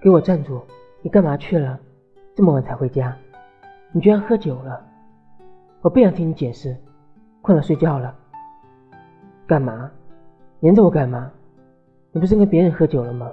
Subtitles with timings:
[0.00, 0.60] 给我站住
[1.02, 1.78] 你干嘛去了？
[2.34, 3.16] 这么晚才回家？
[3.92, 4.84] 你居然喝酒了？
[5.80, 6.76] 我不想听你解释
[7.40, 8.14] 困了睡觉了。
[9.46, 9.90] 干嘛？
[10.60, 11.30] 黏着我干嘛？
[12.12, 13.30] 你不是跟别人喝酒了吗？